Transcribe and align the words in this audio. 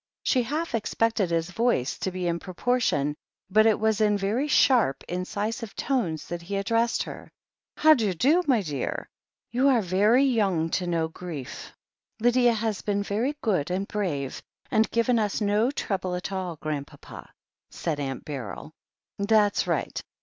She 0.23 0.41
half 0.41 0.73
expected 0.73 1.29
his 1.29 1.51
voice 1.51 1.99
to 1.99 2.09
be 2.09 2.25
in 2.27 2.39
proportion, 2.39 3.15
but 3.51 3.67
it 3.67 3.79
was 3.79 4.01
in 4.01 4.17
very 4.17 4.47
sharp, 4.47 5.03
incisive 5.07 5.75
tones 5.75 6.25
that 6.27 6.41
he 6.41 6.55
addressed 6.57 7.03
her: 7.03 7.31
"How 7.77 7.93
d'y 7.93 8.13
do, 8.15 8.41
my 8.47 8.63
dear? 8.63 9.07
You 9.51 9.69
are 9.69 9.83
very 9.83 10.23
young 10.25 10.69
to 10.71 10.87
know 10.87 11.07
grief." 11.07 11.71
"Lydia 12.19 12.53
has 12.53 12.81
been 12.81 13.03
very 13.03 13.37
good 13.43 13.69
and 13.69 13.87
brave, 13.87 14.41
and 14.71 14.89
given 14.89 15.19
us 15.19 15.39
no 15.39 15.69
trouble 15.69 16.15
at 16.15 16.31
all. 16.31 16.55
Grandpapa," 16.55 17.29
said 17.69 17.99
Aunt 17.99 18.25
Beryl. 18.25 18.71
"That's 19.19 19.67
right. 19.67 20.03